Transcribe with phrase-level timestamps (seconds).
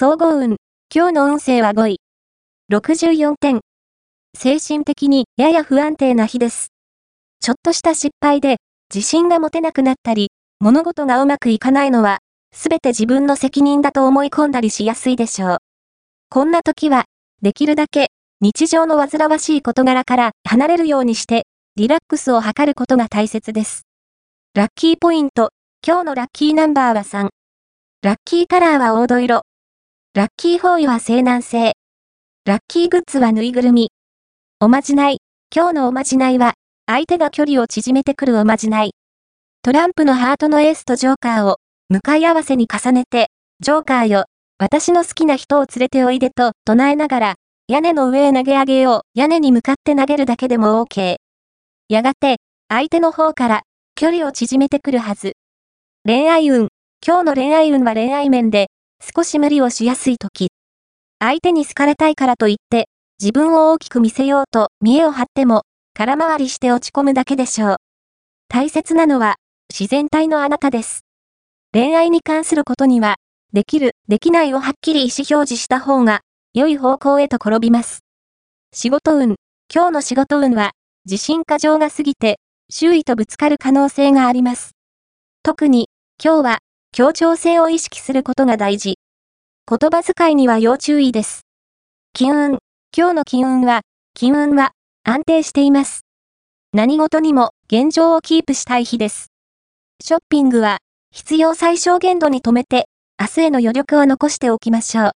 [0.00, 0.58] 総合運。
[0.94, 2.00] 今日の運勢は5位。
[2.72, 3.58] 64点。
[4.32, 6.68] 精神的にやや不安定な日です。
[7.40, 8.58] ちょっとした失敗で
[8.94, 10.30] 自信が持てなくなったり、
[10.60, 12.18] 物事がうまくいかないのは、
[12.54, 15.56] すべて自分の責任だと思い込んだりしやすいでしょう。
[16.30, 17.06] こんな時は、
[17.42, 21.42] できるだけ日常の煩わしい事柄から離れるようにして、
[21.74, 23.82] リラックスを図ることが大切です。
[24.54, 25.50] ラッキーポイント。
[25.84, 27.30] 今日のラッキーナンバーは3。
[28.04, 29.47] ラッキーカラーは黄土色。
[30.18, 31.74] ラッキーフォーイは西南西。
[32.44, 33.92] ラッキーグッズはぬいぐるみ。
[34.58, 35.18] おまじない。
[35.54, 36.54] 今日のおまじないは、
[36.86, 38.94] 相手が距離を縮めてくるおまじない。
[39.62, 43.28] トランプのハートのエースとジョーカーを、向かい合わせに重ねて、
[43.60, 44.24] ジョーカーよ、
[44.58, 47.34] 私の好きな人を連れておいでと唱えながら、
[47.68, 49.20] 屋根の上へ投げ上げよう。
[49.20, 51.18] 屋根に向かって投げるだけでも OK。
[51.88, 52.38] やがて、
[52.68, 53.62] 相手の方から、
[53.94, 55.34] 距離を縮めてくるはず。
[56.04, 56.70] 恋愛運。
[57.06, 58.66] 今日の恋愛運は恋愛面で、
[59.00, 60.48] 少し無理をしやすい時。
[61.18, 62.88] 相手に好かれたいからといって、
[63.20, 65.62] 自分を大きく見せようと見栄を張っても、
[65.94, 67.76] 空回りして落ち込むだけでしょう。
[68.48, 69.36] 大切なのは、
[69.68, 71.00] 自然体のあなたです。
[71.72, 73.16] 恋愛に関することには、
[73.52, 76.20] できる、できないをはっきり意思表示した方が、
[76.54, 78.00] 良い方向へと転びます。
[78.72, 79.36] 仕事運。
[79.74, 80.72] 今日の仕事運は、
[81.04, 82.38] 自信過剰が過ぎて、
[82.70, 84.72] 周囲とぶつかる可能性があります。
[85.42, 85.88] 特に、
[86.22, 86.58] 今日は、
[86.92, 88.98] 協調性を意識することが大事。
[89.68, 91.42] 言葉遣いには要注意です。
[92.12, 92.58] 金運。
[92.96, 93.82] 今日の金運は、
[94.14, 94.72] 金運は、
[95.04, 96.00] 安定しています。
[96.72, 99.28] 何事にも、現状をキープしたい日です。
[100.02, 100.78] ショッピングは、
[101.12, 102.88] 必要最小限度に止めて、
[103.20, 105.06] 明日への余力を残しておきましょう。